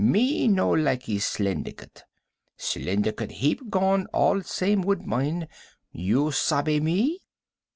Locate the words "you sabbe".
5.91-6.81